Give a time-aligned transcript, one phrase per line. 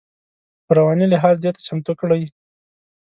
[0.65, 2.21] په رواني لحاظ دې ته چمتو کړي.